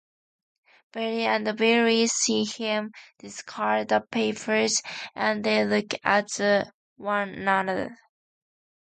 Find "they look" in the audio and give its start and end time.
5.43-5.93